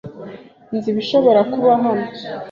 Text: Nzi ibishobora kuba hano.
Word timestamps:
Nzi 0.75 0.87
ibishobora 0.93 1.41
kuba 1.53 1.71
hano. 1.83 2.07